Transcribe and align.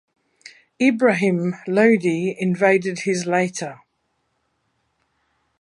Ibrahim 0.81 1.53
Lodhi 1.67 2.35
invaded 2.39 3.01
his 3.01 3.27
later. 3.27 3.81